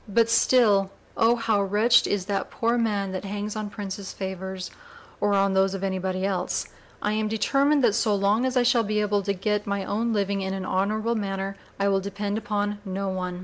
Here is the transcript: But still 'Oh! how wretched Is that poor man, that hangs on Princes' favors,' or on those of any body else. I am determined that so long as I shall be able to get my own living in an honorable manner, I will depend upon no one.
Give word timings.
But 0.09 0.31
still 0.31 0.89
'Oh! 1.15 1.35
how 1.35 1.61
wretched 1.61 2.07
Is 2.07 2.25
that 2.25 2.49
poor 2.49 2.75
man, 2.75 3.11
that 3.11 3.23
hangs 3.23 3.55
on 3.55 3.69
Princes' 3.69 4.11
favors,' 4.13 4.71
or 5.19 5.35
on 5.35 5.53
those 5.53 5.75
of 5.75 5.83
any 5.83 5.99
body 5.99 6.25
else. 6.25 6.67
I 7.03 7.13
am 7.13 7.27
determined 7.27 7.83
that 7.83 7.93
so 7.93 8.15
long 8.15 8.43
as 8.43 8.57
I 8.57 8.63
shall 8.63 8.81
be 8.81 8.99
able 8.99 9.21
to 9.21 9.33
get 9.33 9.67
my 9.67 9.85
own 9.85 10.11
living 10.11 10.41
in 10.41 10.55
an 10.55 10.65
honorable 10.65 11.13
manner, 11.13 11.55
I 11.79 11.87
will 11.87 11.99
depend 12.01 12.39
upon 12.39 12.79
no 12.83 13.09
one. 13.09 13.39